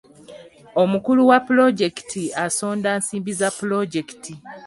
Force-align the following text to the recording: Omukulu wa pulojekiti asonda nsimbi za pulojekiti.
Omukulu 0.81 1.21
wa 1.29 1.37
pulojekiti 1.47 2.23
asonda 2.45 2.89
nsimbi 2.99 3.31
za 3.39 3.49
pulojekiti. 3.59 4.33